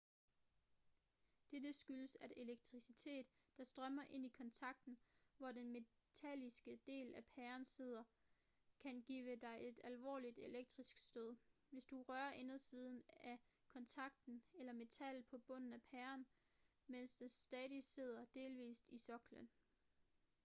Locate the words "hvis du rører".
11.69-12.31